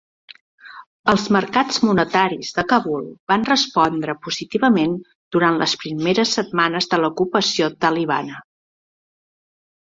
[1.11, 3.03] Els mercats monetaris de Kabul
[3.33, 4.97] van respondre positivament
[5.37, 8.41] durant les primeres setmanes de l'ocupació talibana.